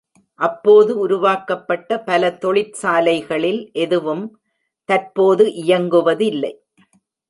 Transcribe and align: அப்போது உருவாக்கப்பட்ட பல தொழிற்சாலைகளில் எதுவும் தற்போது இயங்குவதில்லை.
அப்போது 0.39 0.91
உருவாக்கப்பட்ட 0.97 1.99
பல 1.99 2.31
தொழிற்சாலைகளில் 2.39 3.61
எதுவும் 3.77 4.25
தற்போது 4.89 5.45
இயங்குவதில்லை. 5.63 6.53